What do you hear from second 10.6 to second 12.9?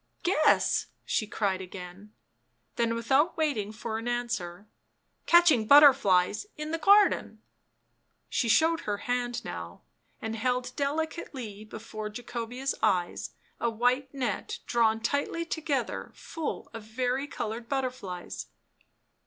delicately before Jacobea's